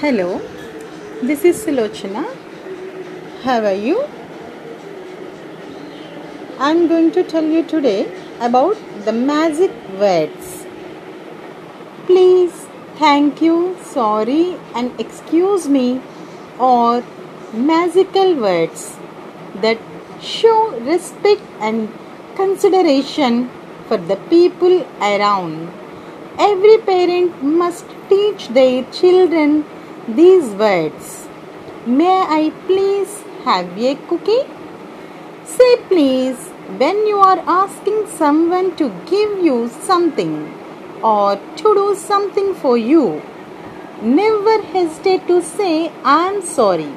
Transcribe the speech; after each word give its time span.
Hello, 0.00 0.40
this 1.20 1.44
is 1.44 1.60
Sulochana. 1.60 2.24
How 3.42 3.64
are 3.64 3.78
you? 3.84 4.04
I'm 6.60 6.86
going 6.86 7.10
to 7.16 7.24
tell 7.24 7.42
you 7.42 7.64
today 7.64 8.06
about 8.38 8.76
the 9.04 9.12
magic 9.12 9.72
words. 10.02 10.64
Please, 12.06 12.52
thank 12.98 13.42
you, 13.42 13.76
sorry, 13.82 14.56
and 14.76 15.00
excuse 15.00 15.68
me 15.68 16.00
are 16.60 17.02
magical 17.52 18.36
words 18.36 18.96
that 19.62 19.78
show 20.20 20.78
respect 20.92 21.42
and 21.58 21.88
consideration 22.36 23.50
for 23.88 23.96
the 23.96 24.14
people 24.30 24.86
around. 25.00 25.72
Every 26.38 26.78
parent 26.78 27.42
must 27.42 27.84
teach 28.08 28.46
their 28.60 28.84
children 28.92 29.64
these 30.16 30.48
words. 30.54 31.28
May 31.86 32.22
I 32.36 32.50
please 32.66 33.22
have 33.44 33.78
a 33.78 33.94
cookie? 34.08 34.44
Say 35.44 35.76
please 35.88 36.38
when 36.78 37.06
you 37.06 37.18
are 37.18 37.42
asking 37.46 38.06
someone 38.06 38.74
to 38.76 38.88
give 39.04 39.38
you 39.44 39.68
something 39.82 40.32
or 41.02 41.36
to 41.56 41.74
do 41.74 41.94
something 41.94 42.54
for 42.54 42.78
you. 42.78 43.20
Never 44.00 44.62
hesitate 44.62 45.26
to 45.26 45.42
say 45.42 45.92
I 46.04 46.28
am 46.28 46.40
sorry. 46.40 46.90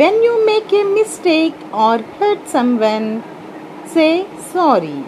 When 0.00 0.22
you 0.22 0.46
make 0.46 0.72
a 0.72 0.84
mistake 0.84 1.54
or 1.72 1.98
hurt 1.98 2.48
someone, 2.48 3.22
say 3.86 4.26
sorry. 4.50 5.04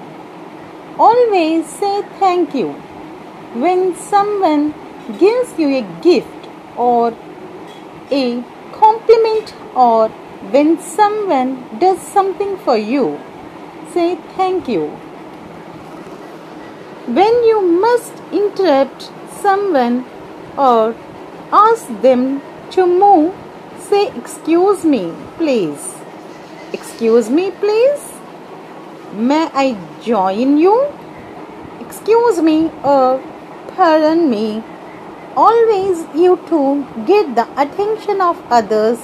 Always 0.98 1.66
say 1.66 2.02
thank 2.18 2.54
you. 2.54 2.72
When 3.54 3.96
someone 3.96 4.74
gives 5.18 5.58
you 5.58 5.68
a 5.76 6.02
gift 6.02 6.39
or 6.76 7.14
a 8.10 8.42
compliment 8.72 9.54
or 9.74 10.08
when 10.54 10.78
someone 10.80 11.78
does 11.78 12.00
something 12.00 12.56
for 12.58 12.76
you, 12.76 13.20
say 13.92 14.16
thank 14.36 14.68
you. 14.68 14.86
When 17.06 17.44
you 17.44 17.60
must 17.62 18.12
interrupt 18.32 19.10
someone 19.42 20.04
or 20.56 20.94
ask 21.52 21.86
them 22.02 22.42
to 22.70 22.86
move, 22.86 23.34
say 23.78 24.08
excuse 24.16 24.84
me, 24.84 25.12
please. 25.36 25.94
Excuse 26.72 27.28
me, 27.28 27.50
please. 27.50 28.12
May 29.12 29.50
I 29.52 29.76
join 30.02 30.56
you? 30.58 30.92
Excuse 31.80 32.40
me 32.40 32.70
or 32.84 33.20
pardon 33.76 34.30
me. 34.30 34.62
Always 35.42 36.00
you 36.14 36.36
to 36.48 36.60
get 37.06 37.34
the 37.34 37.46
attention 37.62 38.20
of 38.20 38.40
others, 38.50 38.98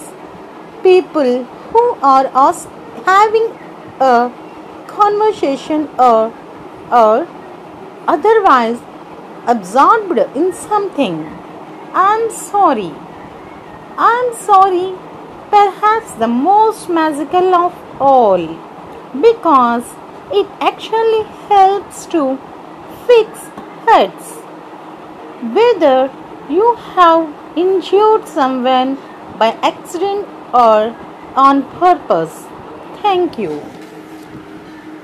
people 0.83 1.45
who 1.45 1.85
are 2.09 2.27
ask, 2.35 2.69
having 3.07 3.47
a 4.01 4.31
conversation 4.89 5.89
or, 5.99 6.35
or 6.91 7.27
otherwise 8.07 8.79
absorbed 9.47 10.19
in 10.37 10.53
something. 10.53 11.17
I'm 11.95 12.31
sorry. 12.31 12.93
I'm 13.97 14.35
sorry, 14.35 14.95
perhaps 15.51 16.13
the 16.25 16.29
most 16.29 16.91
magical 16.91 17.55
of 17.55 17.73
all, 17.99 18.47
because 19.23 19.85
it 20.31 20.47
actually 20.61 21.23
helps 21.49 22.05
to 22.07 22.39
fix 23.07 23.49
hurts. 23.89 24.33
Whether 25.57 26.11
you 26.49 26.75
have 26.95 27.35
injured 27.57 28.27
someone 28.29 28.97
by 29.39 29.49
accident 29.63 30.27
or 30.53 30.95
on 31.35 31.63
purpose. 31.79 32.47
Thank 33.03 33.39
you. 33.39 33.76